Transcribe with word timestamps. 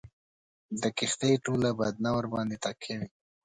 د 0.81 0.83
کښتۍ 0.97 1.33
ټوله 1.45 1.69
بدنه 1.79 2.09
ورباندي 2.13 2.57
تکیه 2.63 2.95
وي. 2.99 3.07